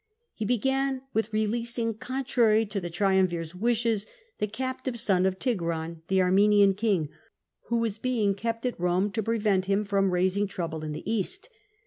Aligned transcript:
He 0.33 0.45
began 0.45 1.03
with 1.13 1.31
releasing, 1.31 1.93
contrary 1.93 2.65
to 2.65 2.79
the 2.81 2.89
triumvir's 2.89 3.53
wishes, 3.53 4.07
the 4.39 4.47
captive 4.47 4.99
son 4.99 5.27
of 5.27 5.37
Tigranes, 5.37 5.99
the 6.07 6.23
Armenian 6.23 6.73
king, 6.73 7.09
who 7.67 7.77
was 7.77 7.99
being 7.99 8.33
kept 8.33 8.65
at 8.65 8.79
Eome 8.79 9.13
to 9.13 9.21
prevent 9.21 9.65
him 9.65 9.85
fx^om 9.85 10.09
raising 10.09 10.47
trouble 10.47 10.83
in 10.83 10.93
the 10.93 11.07
East. 11.07 11.49